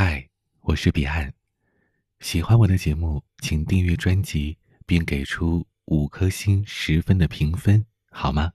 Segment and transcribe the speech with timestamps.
[0.00, 0.24] 嗨
[0.60, 1.34] 我是彼岸。
[2.20, 8.52] 喜欢我的节目请订阅专辑并给出五颗星十分的评分好吗？